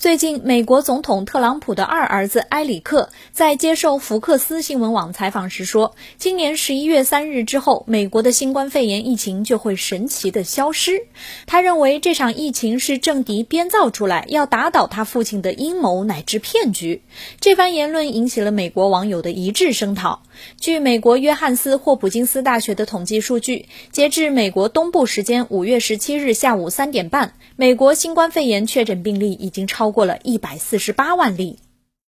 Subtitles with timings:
[0.00, 11.02] 最近，美国总统特朗普的二儿子埃里克在接受福克斯新闻网采访时说：“今年十一月三日之后，美国的新冠肺炎疫情就会神奇的消失。”
[11.44, 17.02] 他认为这场疫情是政敌编造出来要打倒他父亲的阴谋乃至骗局。
[17.38, 20.22] 这番言论引起了美国网友的一致声讨。
[20.58, 29.89] 据美国约翰斯霍普金斯大学的统计数据，截至美国东部时间五月十七日下午三点半，美国新冠肺炎确诊病例已经超。
[29.90, 31.58] 超过了一百四十八万例。